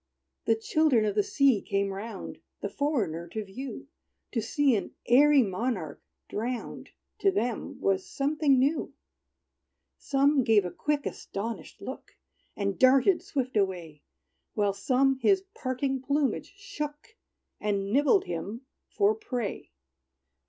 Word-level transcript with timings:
The 0.45 0.55
children 0.55 1.05
of 1.05 1.13
the 1.13 1.21
sea 1.21 1.61
came 1.61 1.89
round, 1.91 2.39
The 2.61 2.69
foreigner 2.69 3.27
to 3.27 3.43
view. 3.45 3.87
To 4.31 4.41
see 4.41 4.75
an 4.75 4.95
airy 5.05 5.43
monarch 5.43 6.01
drowned, 6.27 6.89
To 7.19 7.29
them 7.29 7.79
was 7.79 8.03
something 8.03 8.57
new 8.57 8.95
Some 9.99 10.43
gave 10.43 10.65
a 10.65 10.71
quick, 10.71 11.05
astonished 11.05 11.83
look, 11.83 12.17
And 12.55 12.79
darted 12.79 13.21
swift 13.21 13.55
away; 13.55 14.01
While 14.55 14.73
some 14.73 15.19
his 15.19 15.43
parting 15.53 16.01
plumage 16.01 16.55
shook, 16.57 17.15
And 17.59 17.91
nibbled 17.93 18.23
him 18.25 18.61
for 18.89 19.13
prey. 19.13 19.69